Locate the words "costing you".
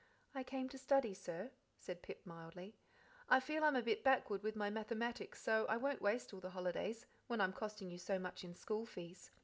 7.53-7.99